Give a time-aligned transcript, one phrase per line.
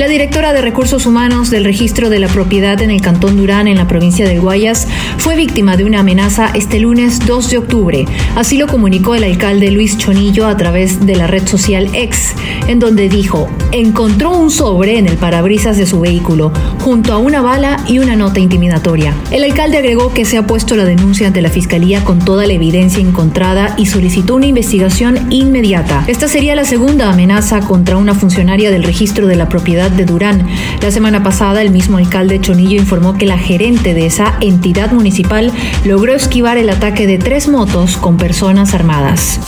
[0.00, 3.76] La directora de Recursos Humanos del Registro de la Propiedad en el Cantón Durán, en
[3.76, 4.88] la provincia del Guayas,
[5.18, 8.06] fue víctima de una amenaza este lunes 2 de octubre.
[8.34, 12.32] Así lo comunicó el alcalde Luis Chonillo a través de la red social X,
[12.66, 16.50] en donde dijo, encontró un sobre en el parabrisas de su vehículo,
[16.82, 19.12] junto a una bala y una nota intimidatoria.
[19.30, 22.54] El alcalde agregó que se ha puesto la denuncia ante la Fiscalía con toda la
[22.54, 26.04] evidencia encontrada y solicitó una investigación inmediata.
[26.06, 30.46] Esta sería la segunda amenaza contra una funcionaria del Registro de la Propiedad de Durán.
[30.80, 35.52] La semana pasada, el mismo alcalde Chonillo informó que la gerente de esa entidad municipal
[35.84, 39.40] logró esquivar el ataque de tres motos con personas armadas.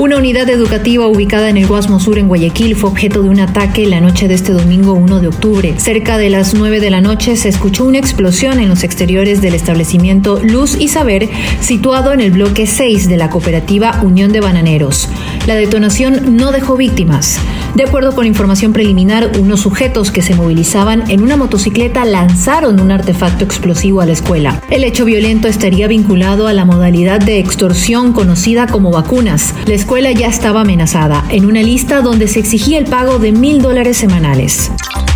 [0.00, 3.86] Una unidad educativa ubicada en el Guasmo Sur en Guayaquil fue objeto de un ataque
[3.86, 5.74] la noche de este domingo 1 de octubre.
[5.76, 9.54] Cerca de las 9 de la noche se escuchó una explosión en los exteriores del
[9.54, 11.28] establecimiento Luz y Saber,
[11.60, 15.06] situado en el bloque 6 de la cooperativa Unión de Bananeros.
[15.46, 17.38] La detonación no dejó víctimas.
[17.74, 22.90] De acuerdo con información preliminar, unos sujetos que se movilizaban en una motocicleta lanzaron un
[22.90, 24.60] artefacto explosivo a la escuela.
[24.70, 29.54] El hecho violento estaría vinculado a la modalidad de extorsión conocida como vacunas.
[29.66, 33.62] La escuela ya estaba amenazada en una lista donde se exigía el pago de mil
[33.62, 34.70] dólares semanales.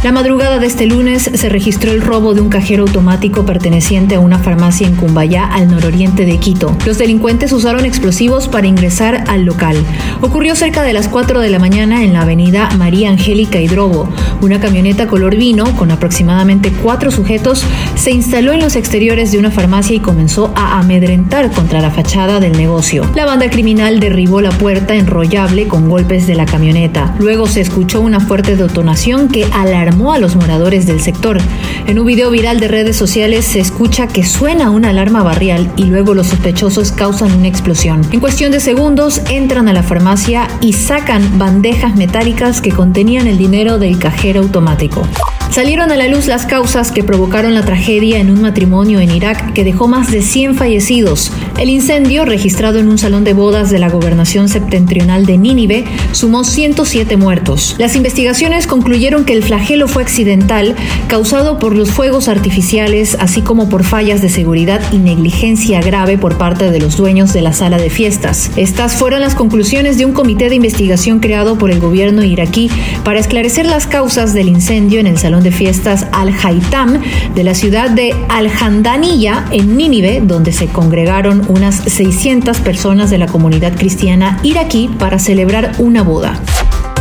[0.04, 4.20] La madrugada de este lunes se registró el robo de un cajero automático perteneciente a
[4.20, 6.76] una farmacia en Cumbayá, al nororiente de Quito.
[6.84, 9.82] Los delincuentes usaron explosivos para ingresar al local.
[10.20, 14.10] Ocurrió cerca de las 4 de la mañana en la avenida María Angélica Hidrobo.
[14.44, 17.64] Una camioneta color vino, con aproximadamente cuatro sujetos,
[17.94, 22.40] se instaló en los exteriores de una farmacia y comenzó a amedrentar contra la fachada
[22.40, 23.10] del negocio.
[23.14, 27.14] La banda criminal derribó la puerta enrollable con golpes de la camioneta.
[27.18, 31.38] Luego se escuchó una fuerte detonación que alarmó a los moradores del sector.
[31.86, 35.84] En un video viral de redes sociales se escucha que suena una alarma barrial y
[35.84, 38.02] luego los sospechosos causan una explosión.
[38.12, 43.38] En cuestión de segundos entran a la farmacia y sacan bandejas metálicas que contenían el
[43.38, 45.02] dinero del cajero automático.
[45.50, 49.52] Salieron a la luz las causas que provocaron la tragedia en un matrimonio en Irak
[49.52, 51.30] que dejó más de 100 fallecidos.
[51.56, 56.42] El incendio, registrado en un salón de bodas de la gobernación septentrional de Nínive, sumó
[56.42, 57.76] 107 muertos.
[57.78, 60.74] Las investigaciones concluyeron que el flagelo fue accidental,
[61.06, 66.36] causado por los fuegos artificiales, así como por fallas de seguridad y negligencia grave por
[66.38, 68.50] parte de los dueños de la sala de fiestas.
[68.56, 72.68] Estas fueron las conclusiones de un comité de investigación creado por el gobierno iraquí
[73.04, 77.00] para esclarecer las causas del incendio en el salón de fiestas Al-Haytam
[77.34, 83.26] de la ciudad de Al-Handaniya en Nínive, donde se congregaron unas 600 personas de la
[83.26, 86.40] comunidad cristiana iraquí para celebrar una boda.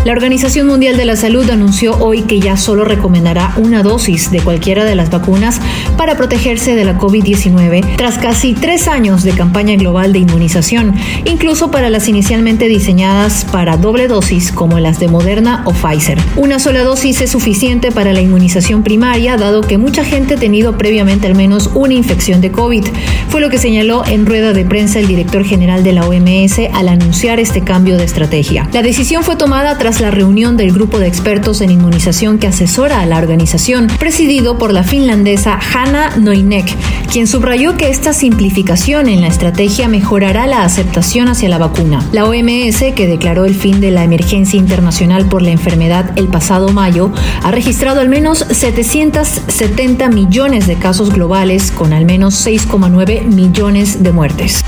[0.05, 4.41] La Organización Mundial de la Salud anunció hoy que ya solo recomendará una dosis de
[4.41, 5.61] cualquiera de las vacunas
[5.95, 10.93] para protegerse de la COVID-19 tras casi tres años de campaña global de inmunización,
[11.23, 16.17] incluso para las inicialmente diseñadas para doble dosis como las de Moderna o Pfizer.
[16.35, 20.77] Una sola dosis es suficiente para la inmunización primaria, dado que mucha gente ha tenido
[20.77, 22.83] previamente al menos una infección de COVID.
[23.33, 26.87] Fue lo que señaló en rueda de prensa el director general de la OMS al
[26.87, 28.69] anunciar este cambio de estrategia.
[28.71, 33.01] La decisión fue tomada tras la reunión del grupo de expertos en inmunización que asesora
[33.01, 36.77] a la organización, presidido por la finlandesa Hanna Noinek,
[37.11, 42.07] quien subrayó que esta simplificación en la estrategia mejorará la aceptación hacia la vacuna.
[42.11, 46.69] La OMS, que declaró el fin de la emergencia internacional por la enfermedad el pasado
[46.69, 47.11] mayo,
[47.41, 54.11] ha registrado al menos 770 millones de casos globales con al menos 6,9 millones de
[54.11, 54.63] muertes.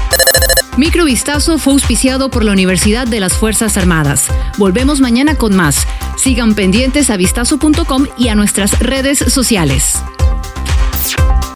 [0.77, 4.27] Microvistazo fue auspiciado por la Universidad de las Fuerzas Armadas.
[4.57, 5.88] Volvemos mañana con más.
[6.17, 10.03] Sigan pendientes a vistazo.com y a nuestras redes sociales.